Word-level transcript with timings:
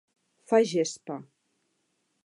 Fa 0.51 0.61
gespa. 0.71 1.19